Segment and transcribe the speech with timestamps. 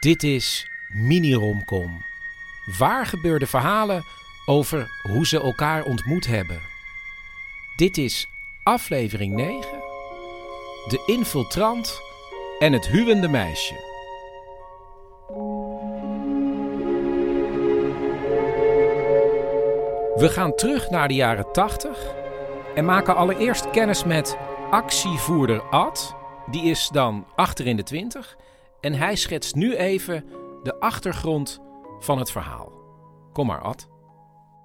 [0.00, 2.04] Dit is Mini-Romcom.
[2.78, 4.04] Waar gebeurde verhalen
[4.46, 6.60] over hoe ze elkaar ontmoet hebben.
[7.76, 8.28] Dit is
[8.62, 9.60] aflevering 9.
[10.88, 12.00] De infiltrant
[12.58, 13.74] en het huwende meisje.
[20.16, 22.14] We gaan terug naar de jaren 80
[22.74, 24.36] en maken allereerst kennis met
[24.70, 26.14] actievoerder Ad.
[26.50, 28.36] Die is dan achter in de 20
[28.80, 30.24] en hij schetst nu even
[30.62, 31.60] de achtergrond
[32.00, 32.72] van het verhaal.
[33.32, 33.88] Kom maar, Ad.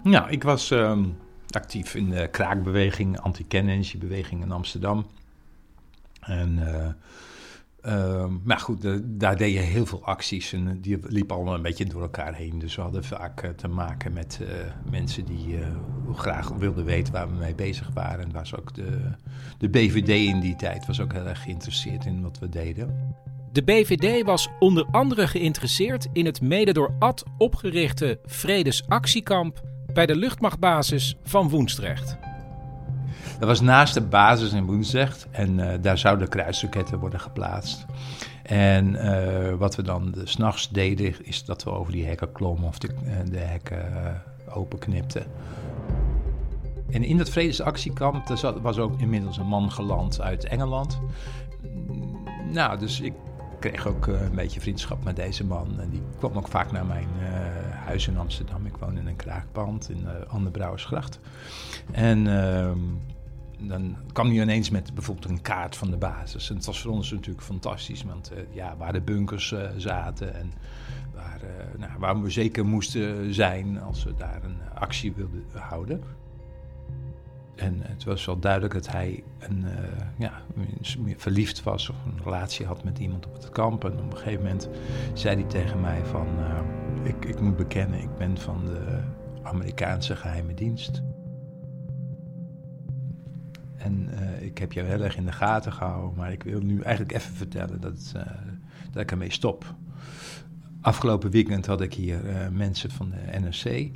[0.02, 1.04] Nou, ik was ehm,
[1.50, 5.06] actief in de kraakbeweging, anti-kernenergiebeweging in Amsterdam.
[6.20, 6.86] En, uh,
[7.94, 11.84] uh, maar goed, daar deed je heel veel acties en die liepen allemaal een beetje
[11.84, 12.58] door elkaar heen.
[12.58, 14.40] Dus we hadden vaak uh, te maken met
[14.90, 15.58] mensen die
[16.14, 18.24] graag wilden weten waar we mee bezig waren.
[18.24, 19.10] En was ook de,
[19.58, 23.14] de BVD in die tijd was ook heel erg geïnteresseerd in wat we deden.
[23.54, 29.60] De BVD was onder andere geïnteresseerd in het mede door Ad opgerichte Vredesactiekamp
[29.92, 32.16] bij de luchtmachtbasis van Woensdrecht.
[33.38, 37.84] Dat was naast de basis in Woensdrecht en uh, daar zouden kruisraketten worden geplaatst.
[38.42, 42.78] En uh, wat we dan s'nachts deden, is dat we over die hekken klommen of
[42.78, 44.22] de, uh, de hekken
[44.54, 45.26] openknipten.
[46.90, 48.28] En in dat vredesactiekamp
[48.62, 51.00] was ook inmiddels een man geland uit Engeland.
[52.52, 53.12] Nou, dus ik
[53.70, 55.80] kreeg ook uh, een beetje vriendschap met deze man.
[55.80, 57.28] En die kwam ook vaak naar mijn uh,
[57.70, 58.66] huis in Amsterdam.
[58.66, 61.18] Ik woon in een kraakpand in uh, Anne Brouwersgracht.
[61.92, 62.78] En ehm,
[63.58, 66.50] dan kwam hij ineens met bijvoorbeeld een kaart van de basis.
[66.50, 68.02] En het was voor ons natuurlijk fantastisch.
[68.02, 70.52] Want ja, waar de bunkers zaten en
[71.14, 71.40] waar,
[71.78, 76.02] nou, waar we zeker moesten zijn als we daar een actie wilden houden.
[77.56, 79.72] En het was wel duidelijk dat hij een, uh,
[80.18, 80.42] ja,
[81.16, 83.84] verliefd was of een relatie had met iemand op het kamp.
[83.84, 84.68] En op een gegeven moment
[85.12, 89.00] zei hij tegen mij van, uh, ik, ik moet bekennen, ik ben van de
[89.42, 91.02] Amerikaanse geheime dienst.
[93.76, 96.80] En uh, ik heb jou heel erg in de gaten gehouden, maar ik wil nu
[96.80, 98.12] eigenlijk even vertellen dat,
[98.90, 99.74] dat ik ermee stop.
[100.84, 103.90] Afgelopen weekend had ik hier uh, mensen van de NRC.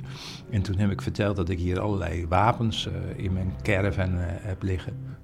[0.49, 4.23] En toen heb ik verteld dat ik hier allerlei wapens uh, in mijn caravan uh,
[4.25, 5.17] heb liggen.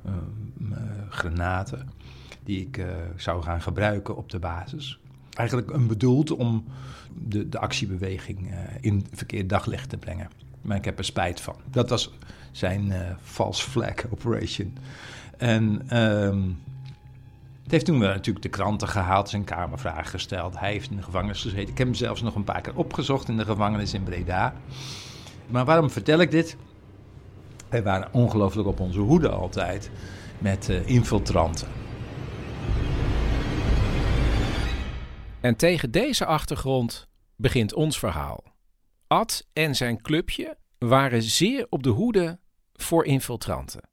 [1.09, 1.89] granaten.
[2.43, 4.99] Die ik zou gaan gebruiken op de basis.
[5.33, 6.65] Eigenlijk een bedoeld om
[7.27, 10.29] de, de actiebeweging in verkeerd daglicht te brengen.
[10.61, 11.55] Maar ik heb er spijt van.
[11.71, 12.13] Dat was
[12.51, 14.77] zijn false flag operation.
[15.37, 15.81] En...
[17.65, 20.59] Het heeft toen natuurlijk de kranten gehaald, zijn kamervragen gesteld.
[20.59, 21.69] Hij heeft in de gevangenis gezeten.
[21.69, 24.53] Ik heb hem zelfs nog een paar keer opgezocht in de gevangenis in Breda.
[25.47, 26.57] Maar waarom vertel ik dit?
[27.69, 29.91] Wij waren ongelooflijk op onze hoede altijd
[30.37, 31.67] met uh, infiltranten.
[35.41, 38.43] En tegen deze achtergrond begint ons verhaal.
[39.07, 42.39] Ad en zijn clubje waren zeer op de hoede
[42.73, 43.89] voor infiltranten.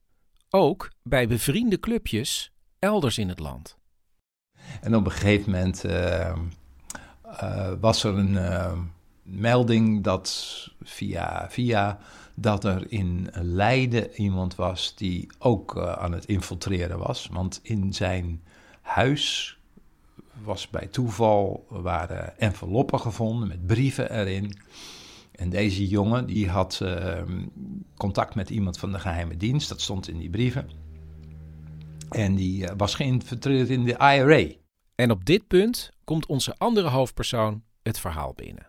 [0.51, 2.52] Ook bij bevriende clubjes
[2.83, 3.77] elders in het land.
[4.81, 6.33] En op een gegeven moment uh,
[7.43, 8.73] uh, was er een uh,
[9.23, 11.99] melding dat via, via
[12.35, 17.29] dat er in Leiden iemand was die ook aan het infiltreren was.
[17.33, 18.43] Want in zijn
[18.81, 19.57] huis
[20.43, 24.57] was bij toeval waren enveloppen gevonden met brieven erin.
[25.33, 27.47] En deze jongen die had ehm,
[27.97, 30.82] contact met iemand van de geheime dienst, dat stond in die brieven.
[32.15, 34.55] En die uh, was geïnfiltreerd in de IRA.
[34.95, 38.67] En op dit punt komt onze andere hoofdpersoon het verhaal binnen.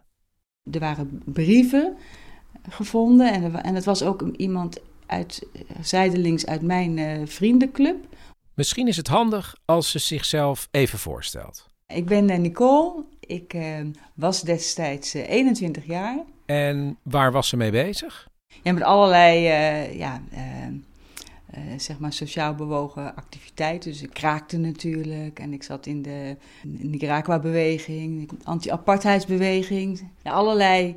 [0.71, 1.97] Er waren brieven
[2.69, 5.47] gevonden en, en het was ook iemand uit,
[5.81, 8.05] zijdelings uit mijn uh, vriendenclub.
[8.53, 11.67] Misschien is het handig als ze zichzelf even voorstelt.
[11.87, 13.03] Ik ben eh, Nicole.
[13.19, 13.79] Ik eh,
[14.15, 16.23] was destijds eh, 21 jaar.
[16.45, 18.27] En waar was ze mee bezig?
[18.63, 20.21] Ja, met allerlei eh, ja,
[21.53, 23.91] eh, zeg maar sociaal bewogen activiteiten.
[23.91, 30.09] Dus ik kraakte natuurlijk en ik zat in de Nicaragua-beweging, anti-apartheidsbeweging.
[30.23, 30.95] Allerlei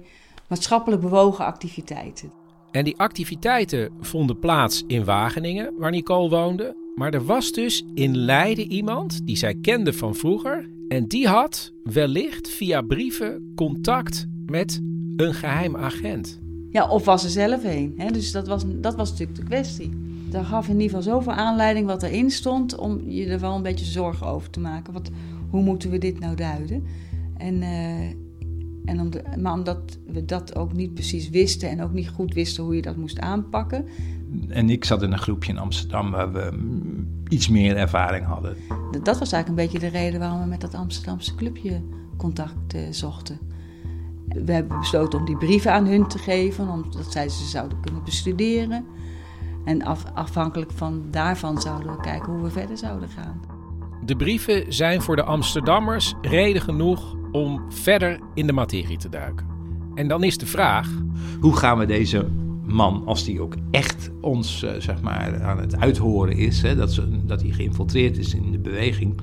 [0.48, 2.32] maatschappelijk bewogen activiteiten.
[2.70, 6.76] En die activiteiten vonden plaats in Wageningen, waar Nicole woonde.
[6.94, 10.70] Maar er was dus in Leiden iemand die zij kende van vroeger.
[10.88, 14.80] En die had wellicht via brieven contact met
[15.16, 16.40] een geheim agent.
[16.70, 17.94] Ja, of was er zelf heen.
[17.96, 18.10] Hè?
[18.10, 20.05] Dus dat was, dat was natuurlijk de kwestie.
[20.36, 22.76] Dat gaf in ieder geval zoveel aanleiding wat erin stond...
[22.76, 24.92] om je er wel een beetje zorgen over te maken.
[24.92, 25.10] Wat,
[25.50, 26.84] hoe moeten we dit nou duiden?
[27.36, 28.08] En, eh,
[28.84, 31.68] en om de, maar omdat we dat ook niet precies wisten...
[31.68, 33.84] en ook niet goed wisten hoe je dat moest aanpakken...
[34.48, 38.56] En ik zat in een groepje in Amsterdam waar we mm, iets meer ervaring hadden.
[38.90, 41.82] Dat was eigenlijk een beetje de reden waarom we met dat Amsterdamse clubje
[42.16, 43.38] contact eh, zochten.
[44.28, 48.04] We hebben besloten om die brieven aan hun te geven, omdat zij ze zouden kunnen
[48.04, 48.84] bestuderen.
[49.66, 53.40] En af, afhankelijk van daarvan zouden we kijken hoe we verder zouden gaan.
[54.04, 59.46] De brieven zijn voor de Amsterdammers reden genoeg om verder in de materie te duiken.
[59.94, 60.88] En dan is de vraag:
[61.40, 62.26] Hoe gaan we deze
[62.64, 66.92] man, als die ook echt ons eh, zeg maar, aan het uithoren is, hè, dat,
[66.92, 69.20] ze, dat hij geïnfiltreerd is in de beweging,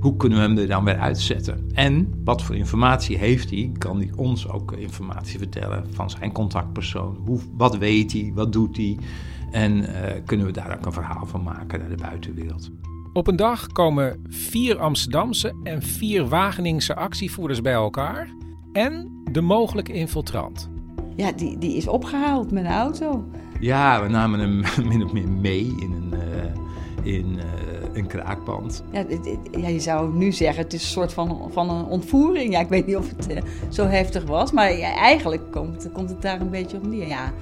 [0.00, 1.70] hoe kunnen we hem er dan weer uitzetten?
[1.74, 3.70] En wat voor informatie heeft hij?
[3.78, 7.16] Kan hij ons ook informatie vertellen van zijn contactpersoon?
[7.24, 8.32] Hoe, wat weet hij?
[8.34, 8.98] Wat doet hij?
[9.50, 12.70] En eh, kunnen we daar ook een verhaal van maken naar de buitenwereld?
[13.12, 18.28] Op een dag komen vier Amsterdamse en vier Wageningse actievoerders bij elkaar
[18.72, 20.70] en de mogelijke infiltrant.
[21.16, 23.24] Ja, die, die is opgehaald met een auto.
[23.60, 26.14] Ja, we namen hem min of meer mee in een,
[27.04, 27.42] uh, in, uh,
[27.92, 28.84] een kraakpand.
[28.92, 29.04] Ja,
[29.50, 32.52] ja, je zou nu zeggen, het is een soort van, van een ontvoering.
[32.52, 33.36] Ja, ik weet niet of het uh,
[33.68, 37.08] zo heftig was, maar ja, eigenlijk komt, komt het daar een beetje op neer.
[37.08, 37.32] Ja,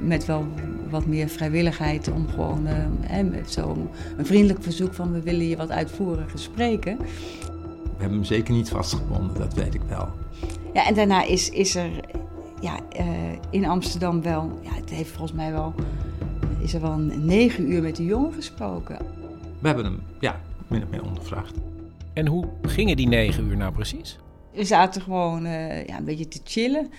[0.00, 0.46] met wel
[0.90, 2.66] wat meer vrijwilligheid om gewoon
[3.00, 6.98] hè, met zo een vriendelijk verzoek van we willen je wat uitvoeriger spreken.
[6.98, 10.08] We hebben hem zeker niet vastgebonden, dat weet ik wel.
[10.72, 11.90] Ja, en daarna is, is er
[12.60, 13.04] ja, uh,
[13.50, 15.74] in Amsterdam wel, ja, het heeft volgens mij wel,
[16.60, 18.98] is er wel een negen uur met die jongen gesproken.
[19.60, 21.54] We hebben hem, ja, min of meer ondervraagd.
[22.12, 24.18] En hoe gingen die negen uur nou precies?
[24.52, 26.90] We zaten gewoon uh, ja, een beetje te chillen.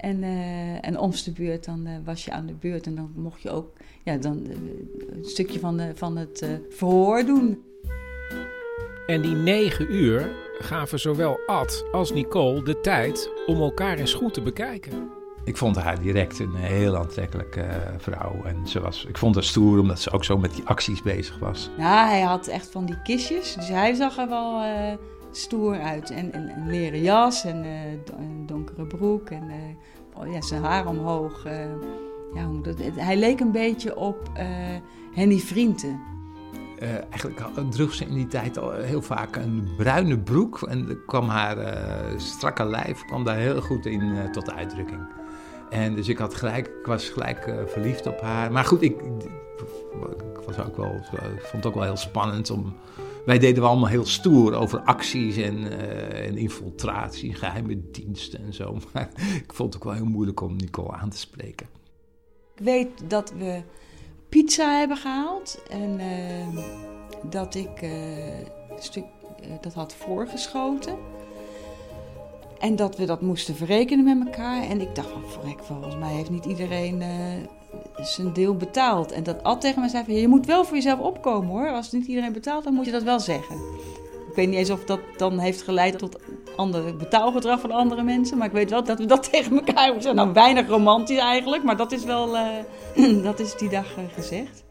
[0.00, 3.50] En, uh, en omste beurt, dan was je aan de beurt en dan mocht je
[3.50, 4.46] ook ja, dan,
[5.10, 7.62] een stukje van, de, van het verhoor doen.
[9.06, 14.34] En die negen uur gaven zowel Ad als Nicole de tijd om elkaar eens goed
[14.34, 15.10] te bekijken.
[15.44, 18.42] Ik vond haar direct een heel aantrekkelijke uh, vrouw.
[18.44, 21.38] En ze was, ik vond haar stoer omdat ze ook zo met die acties bezig
[21.38, 21.70] was.
[21.78, 23.54] Ja, hij had echt van die kistjes.
[23.54, 24.92] Dus hij zag er wel uh,
[25.36, 26.10] stoer uit.
[26.10, 29.30] En, en, een leren jas en uh, een donkere broek.
[29.30, 29.50] En
[30.14, 31.44] oh ja, zijn haar omhoog.
[32.34, 34.30] ja, dat, hij leek een beetje op
[35.12, 36.00] Henny Vrienden.
[37.10, 37.40] Eigenlijk
[37.70, 40.62] droeg ze in die tijd al heel vaak een bruine broek.
[40.62, 41.56] En kwam haar
[42.16, 45.06] strakke lijf kwam daar heel goed in tot uitdrukking.
[45.70, 48.52] En dus ik, had gelijk, ik was gelijk verliefd op haar.
[48.52, 50.94] Maar goed, ik, ik, was ook wel,
[51.36, 52.74] ik vond het ook wel heel spannend om...
[53.24, 55.80] Wij deden we allemaal heel stoer over acties en,
[56.12, 58.78] en infiltratie, geheime diensten en zo.
[58.92, 59.10] Maar
[59.42, 61.66] ik vond het ook wel heel moeilijk om Nicole aan te spreken.
[62.54, 63.62] Ik weet dat we
[64.28, 65.62] pizza hebben gehaald.
[65.70, 66.62] En uh,
[67.30, 69.04] dat ik uh, een stuk
[69.40, 70.96] uh, dat had voorgeschoten.
[72.58, 74.62] En dat we dat moesten verrekenen met elkaar.
[74.62, 77.02] En ik dacht van, volgens mij heeft niet iedereen
[78.02, 79.12] zijn deel betaald.
[79.12, 81.70] En dat Ad tegen me zei van, je moet wel voor jezelf opkomen hoor.
[81.70, 83.56] Als niet iedereen betaalt, dan moet je dat wel zeggen.
[84.28, 86.18] Ik weet niet eens of dat dan heeft geleid tot
[86.56, 88.38] ander betaalgedrag van andere mensen.
[88.38, 90.14] Maar ik weet wel dat we dat tegen elkaar hebben gezegd.
[90.14, 94.64] Nou, weinig romantisch eigenlijk, maar dat is wel uh, dat is die dag uh, gezegd.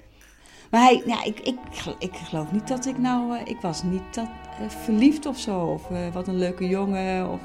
[0.72, 1.58] Maar hij, ja, ik, ik,
[2.00, 3.34] ik geloof niet dat ik nou...
[3.34, 4.28] Uh, ik was niet dat,
[4.68, 5.60] verliefd of zo.
[5.60, 7.30] Of wat een leuke jongen.
[7.32, 7.42] Of,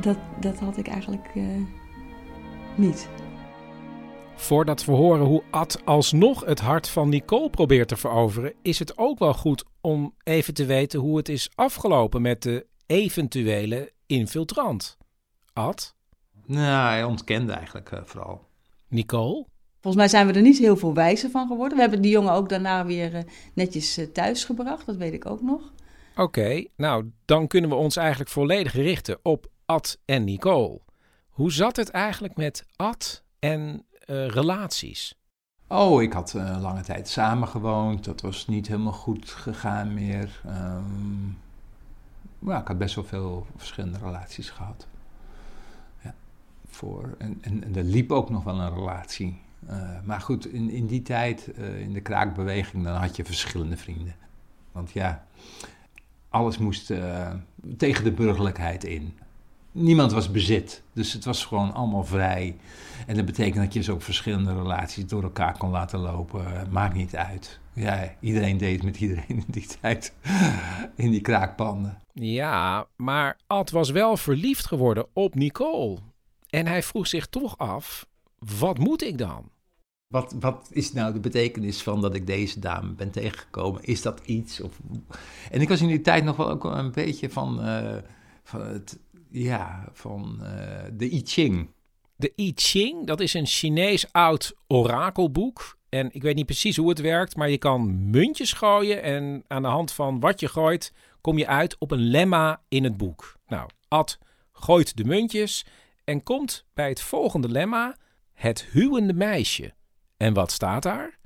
[0.00, 1.30] dat, dat had ik eigenlijk
[2.74, 3.08] niet.
[4.36, 8.98] Voordat we horen hoe Ad alsnog het hart van Nicole probeert te veroveren, is het
[8.98, 14.96] ook wel goed om even te weten hoe het is afgelopen met de eventuele infiltrant.
[15.52, 15.94] Ad?
[16.46, 18.48] Nou, hij ontkende eigenlijk uh, vooral.
[18.88, 19.46] Nicole?
[19.80, 21.76] Volgens mij zijn we er niet heel veel wijzer van geworden.
[21.76, 23.20] We hebben die jongen ook daarna weer uh,
[23.54, 25.72] netjes uh, thuisgebracht, dat weet ik ook nog.
[26.12, 30.80] Oké, okay, nou dan kunnen we ons eigenlijk volledig richten op Ad en Nicole.
[31.28, 35.14] Hoe zat het eigenlijk met Ad en relaties?
[35.66, 38.04] Oh, ik had uh, lange tijd samengewoond.
[38.04, 40.40] Dat was niet helemaal goed gegaan meer.
[40.46, 41.38] Um,
[42.38, 44.86] ja, ik had best wel veel verschillende relaties gehad.
[46.02, 46.14] Ja,
[46.68, 49.40] voor, en, en, er liep ook nog wel een relatie.
[49.70, 51.46] Uh, maar goed, in, in die tijd,
[51.78, 54.14] in de kraakbeweging, dan had je verschillende vrienden.
[54.72, 55.26] Want ja,
[56.28, 56.92] alles moest
[57.76, 59.18] tegen de burgerlijkheid in.
[59.74, 62.56] Niemand was bezit, dus het was gewoon allemaal vrij.
[63.06, 66.44] En dat betekent dat je dus ook verschillende relaties door elkaar kon laten lopen.
[66.70, 67.58] Maakt niet uit.
[67.72, 70.14] Ja, iedereen deed met iedereen in die tijd.
[70.96, 71.98] In die kraakpanden.
[72.12, 75.98] Ja, maar Ad was wel verliefd geworden op Nicole.
[76.50, 78.06] En hij vroeg zich toch af:
[78.38, 79.50] wat moet ik dan?
[80.06, 83.82] Wat, wat is nou de betekenis van dat ik deze dame ben tegengekomen?
[83.82, 84.60] Is dat iets?
[84.60, 84.80] Of...
[85.50, 87.96] En ik was in die tijd nog wel ook een beetje van, uh,
[88.42, 88.98] van het,
[89.34, 90.48] ja, van uh,
[90.92, 91.70] de I Ching.
[92.16, 95.78] De I Ching, dat is een Chinees oud orakelboek.
[95.88, 99.02] En ik weet niet precies hoe het werkt, maar je kan muntjes gooien.
[99.02, 102.84] En aan de hand van wat je gooit, kom je uit op een lemma in
[102.84, 103.36] het boek.
[103.46, 104.18] Nou, Ad
[104.52, 105.66] gooit de muntjes
[106.04, 107.96] en komt bij het volgende lemma:
[108.32, 109.74] het huwende meisje.
[110.16, 111.18] En wat staat daar?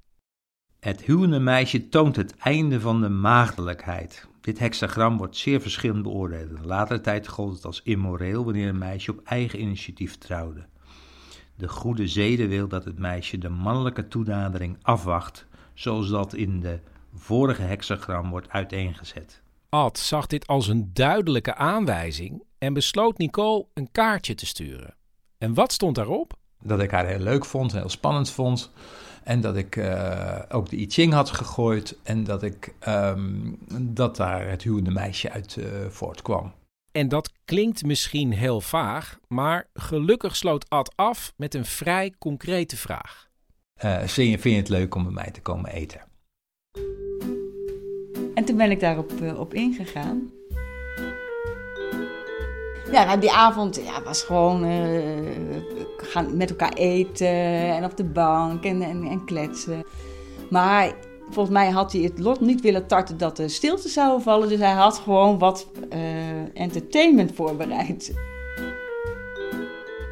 [0.81, 4.29] Het huwende meisje toont het einde van de maagdelijkheid.
[4.49, 6.50] Dit hexagram wordt zeer verschillend beoordeeld.
[6.50, 10.67] In latere tijd gold het als immoreel wanneer een meisje op eigen initiatief trouwde.
[11.55, 16.81] De goede zede wil dat het meisje de mannelijke toenadering afwacht, zoals dat in de
[17.14, 19.43] vorige hexagram wordt uiteengezet.
[19.69, 24.95] Ad zag dit als een duidelijke aanwijzing en besloot Nicole een kaartje te sturen.
[25.38, 26.38] En wat stond daarop?
[26.62, 28.71] Dat ik haar heel leuk vond, heel spannend vond.
[29.25, 31.99] En dat ik uh, ook de I Ching had gegooid.
[32.03, 36.53] En dat, ik, um, dat daar het huwende meisje uit uh, voortkwam.
[36.93, 42.77] En dat klinkt misschien heel vaag, maar gelukkig sloot Ad af met een vrij concrete
[42.77, 43.29] vraag.
[43.85, 46.00] Uh, vind, je, vind je het leuk om bij mij te komen eten?
[48.35, 50.31] En toen ben ik daarop op ingegaan.
[52.92, 55.57] Ja, nou, die avond ja, was gewoon uh,
[55.97, 57.26] gaan met elkaar eten
[57.75, 59.85] en op de bank en, en, en, kletsen.
[60.50, 60.92] Maar
[61.30, 64.49] volgens mij had hij het lot niet willen tarten dat er stilte zou vallen.
[64.49, 66.00] Dus hij had gewoon wat uh,
[66.54, 68.14] entertainment voorbereid.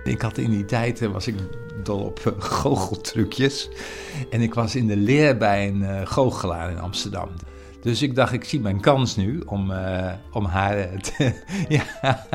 [0.04, 1.34] Ik had in die tijd, was ik
[1.82, 3.68] dol op goocheltrucjes.
[4.30, 7.28] En ik was in de leer bij een goochelaar in Amsterdam.
[7.86, 11.32] Dus ik dacht, ik zie mijn kans nu om, uh, om haar, te,
[11.68, 11.82] ja,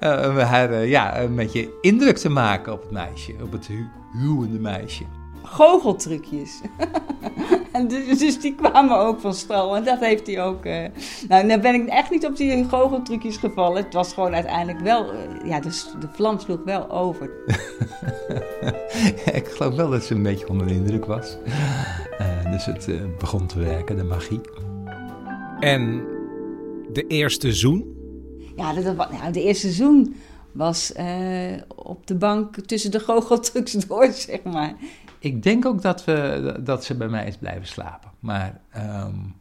[0.00, 4.58] uh, haar ja, een beetje indruk te maken op het meisje, op het hu huwende
[4.58, 5.04] meisje.
[5.42, 6.60] Goocheltrucjes.
[7.72, 9.76] en dus, dus, die kwamen ook van stal.
[9.76, 10.64] En dat heeft hij ook.
[10.64, 10.84] Uh...
[11.28, 13.84] Nou, dan ben ik echt niet op die goocheltrucjes gevallen.
[13.84, 15.12] Het was gewoon uiteindelijk wel.
[15.44, 17.30] ja, dus de vlam sloeg wel over.
[19.40, 21.36] ik geloof wel dat ze een beetje onder de indruk was.
[22.20, 24.40] Uh, dus het uh, begon te werken, de magie.
[25.60, 26.04] En
[26.92, 27.96] de eerste zoen?
[28.56, 30.16] Ja, de, de, nou, de eerste zoen
[30.52, 34.74] was uh, op de bank tussen de goocheltrucs door, zeg maar.
[35.18, 38.10] Ik denk ook dat, we, dat ze bij mij is blijven slapen.
[38.20, 39.34] Maar um,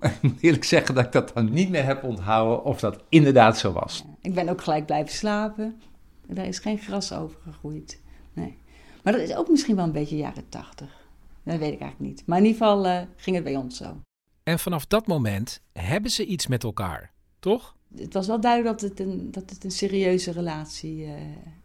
[0.00, 3.58] ik moet eerlijk zeggen dat ik dat dan niet meer heb onthouden of dat inderdaad
[3.58, 4.04] zo was.
[4.06, 5.80] Ja, ik ben ook gelijk blijven slapen.
[6.26, 8.00] Daar is geen gras over gegroeid.
[8.32, 8.58] Nee.
[9.02, 11.05] Maar dat is ook misschien wel een beetje jaren tachtig.
[11.46, 12.26] Dat weet ik eigenlijk niet.
[12.26, 14.00] Maar in ieder geval uh, ging het bij ons zo.
[14.42, 17.76] En vanaf dat moment hebben ze iets met elkaar, toch?
[17.96, 21.12] Het was wel duidelijk dat het een, dat het een serieuze relatie uh,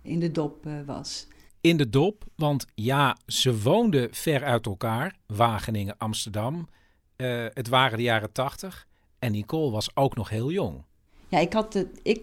[0.02, 1.28] in de dop uh, was.
[1.62, 5.16] In de dop, want ja, ze woonden ver uit elkaar.
[5.26, 6.68] Wageningen, Amsterdam.
[7.54, 8.88] het waren de jaren tachtig.
[9.20, 10.84] En Nicole was ook nog heel jong.
[11.28, 12.22] Ja, ik, had het, ik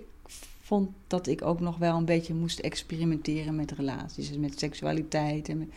[0.61, 4.29] vond dat ik ook nog wel een beetje moest experimenteren met relaties.
[4.29, 5.69] Dus met seksualiteit en met,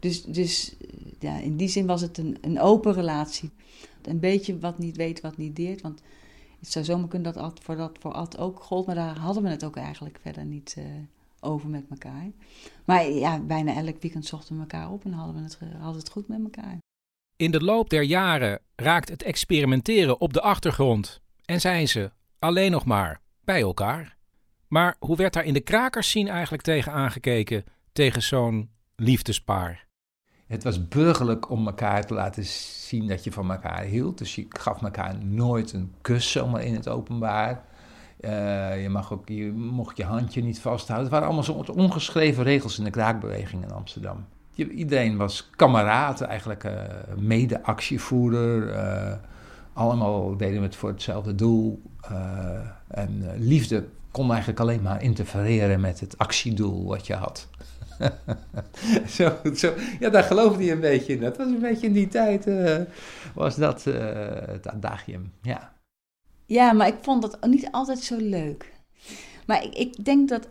[0.00, 0.76] dus, dus
[1.18, 3.50] ja, in die zin was het een, een open relatie.
[4.02, 5.80] Een beetje wat niet weet, wat niet deert.
[5.80, 6.02] Want
[6.60, 8.86] het zou zomaar kunnen dat voor dat voor Ad ook gold.
[8.86, 10.84] Maar daar hadden we het ook eigenlijk verder niet uh,
[11.40, 12.30] over met elkaar.
[12.84, 16.10] Maar ja, bijna elk weekend zochten we elkaar op en hadden we het, hadden het
[16.10, 16.78] goed met elkaar.
[17.36, 21.20] In de loop der jaren raakt het experimenteren op de achtergrond.
[21.44, 24.16] En zijn ze alleen nog maar bij elkaar.
[24.68, 27.64] Maar hoe werd daar in de krakers zien eigenlijk tegen aangekeken?
[27.92, 29.88] Tegen zo'n liefdespaar?
[30.50, 34.18] Het was burgerlijk om elkaar te laten zien dat je van elkaar hield.
[34.18, 37.62] Dus je gaf elkaar nooit een kus zomaar in het openbaar.
[38.20, 41.04] Uh, je, mag ook, je mocht je handje niet vasthouden.
[41.04, 44.24] Het waren allemaal zo'n ongeschreven regels in de kraakbeweging in Amsterdam.
[44.54, 46.72] Je, iedereen was kameraad, eigenlijk uh,
[47.16, 48.74] mede-actievoerder.
[48.74, 49.12] Uh,
[49.72, 51.82] allemaal deden we het voor hetzelfde doel.
[52.88, 57.48] en liefde kon eigenlijk alleen maar interfereren met het actiedoel wat je had.
[59.16, 61.20] zo, zo, ja, daar geloofde hij een beetje in.
[61.20, 62.78] Dat was een beetje in die tijd, uh,
[63.34, 63.94] was dat uh,
[64.46, 65.72] het adagium, ja.
[66.46, 68.72] Ja, maar ik vond dat niet altijd zo leuk.
[69.46, 70.48] Maar ik, ik denk dat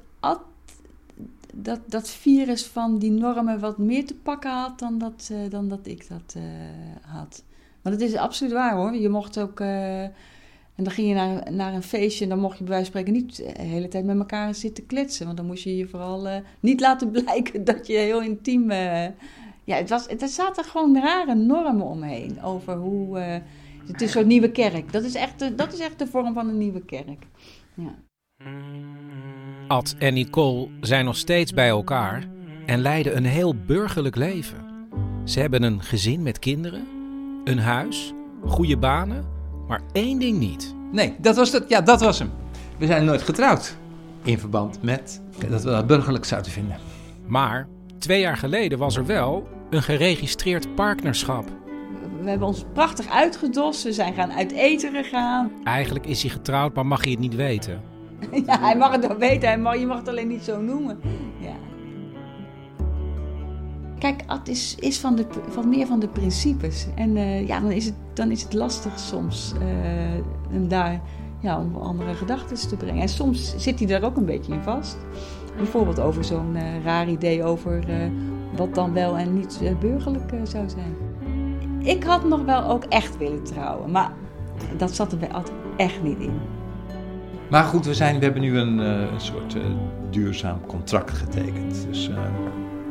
[1.53, 5.69] dat dat virus van die normen wat meer te pakken had dan dat, uh, dan
[5.69, 6.35] dat ik dat
[7.01, 7.43] had.
[7.81, 8.95] Maar dat is absoluut waar hoor.
[8.95, 9.59] Je mocht ook
[10.79, 13.01] en dan ging je naar, naar een feestje en dan mocht je bij wijze van
[13.01, 15.25] spreken niet de hele tijd met elkaar zitten kletsen.
[15.25, 18.71] Want dan moest je je vooral uh, niet laten blijken dat je heel intiem...
[18.71, 19.05] Uh,
[19.63, 23.19] ja, het was, er zaten gewoon rare normen omheen over hoe...
[23.87, 24.91] Het is zo'n nieuwe kerk.
[24.91, 27.27] Dat is, echt de, dat is echt de vorm van een nieuwe kerk.
[27.73, 27.95] Ja.
[29.67, 32.27] Ad en Nicole zijn nog steeds bij elkaar
[32.65, 34.87] en leiden een heel burgerlijk leven.
[35.23, 36.87] Ze hebben een gezin met kinderen,
[37.43, 38.13] een huis,
[38.45, 39.37] goede banen
[39.69, 40.75] maar één ding niet.
[40.91, 42.31] Nee, dat was, het, ja, dat was hem.
[42.77, 43.75] We zijn nooit getrouwd.
[44.23, 46.77] In verband met dat we dat burgerlijk zouden vinden.
[47.27, 51.45] Maar twee jaar geleden was er wel een geregistreerd partnerschap.
[52.21, 53.83] We hebben ons prachtig uitgedost.
[53.83, 55.51] We zijn gaan uit eten gegaan.
[55.63, 57.81] Eigenlijk is hij getrouwd, maar mag hij het niet weten.
[58.45, 59.47] ja, hij mag het wel weten.
[59.47, 60.99] Hij mag, je mag het alleen niet zo noemen.
[61.39, 61.68] Ja.
[63.99, 66.87] Kijk, Ad is, is van, de, van meer van de principes.
[66.95, 69.61] En uh, ja, dan is, het, dan is het lastig soms uh,
[70.49, 71.01] hem daar
[71.39, 73.01] ja, om andere gedachten te brengen.
[73.01, 74.97] En soms zit hij daar ook een beetje in vast.
[75.57, 77.83] Bijvoorbeeld over zo'n uh, raar idee over
[78.55, 80.95] wat dan wel en niet burgerlijk zou zijn.
[81.79, 84.11] Ik had nog wel ook echt willen trouwen, maar
[84.77, 86.39] dat zat er bij Ad echt niet in.
[87.49, 89.57] Maar goed, we, zijn, we hebben nu een, een soort
[90.09, 91.85] duurzaam contract getekend.
[91.87, 92.09] Dus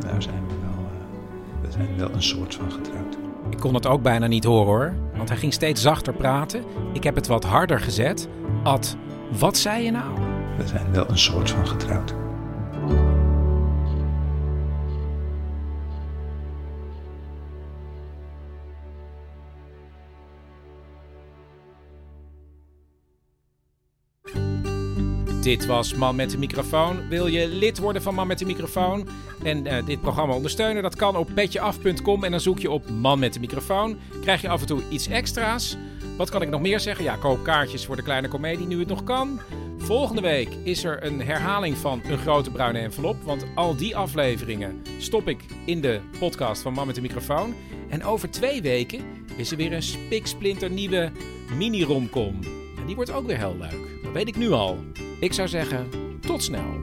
[0.00, 0.58] daar zijn we
[1.68, 3.18] we zijn wel een soort van getrouwd.
[3.50, 6.64] Ik kon het ook bijna niet horen hoor, want hij ging steeds zachter praten.
[6.92, 8.28] Ik heb het wat harder gezet.
[8.62, 8.96] Ad,
[9.38, 10.20] wat zei je nou?
[10.56, 12.14] We zijn wel een soort van getrouwd.
[25.48, 27.08] Dit was Man met de Microfoon.
[27.08, 29.08] Wil je lid worden van Man met de Microfoon
[29.42, 30.82] en uh, dit programma ondersteunen?
[30.82, 33.98] Dat kan op petjeaf.com en dan zoek je op Man met de Microfoon.
[34.20, 35.76] Krijg je af en toe iets extra's.
[36.16, 37.04] Wat kan ik nog meer zeggen?
[37.04, 39.40] Ja, koop kaartjes voor de kleine komedie nu het nog kan.
[39.78, 43.22] Volgende week is er een herhaling van Een Grote Bruine Envelop.
[43.22, 47.54] Want al die afleveringen stop ik in de podcast van Man met de Microfoon.
[47.88, 49.04] En over twee weken
[49.36, 51.12] is er weer een spiksplinter nieuwe
[51.56, 52.38] mini-romcom.
[52.78, 54.02] En die wordt ook weer heel leuk.
[54.02, 54.78] Dat weet ik nu al.
[55.20, 55.88] Ik zou zeggen,
[56.20, 56.82] tot snel.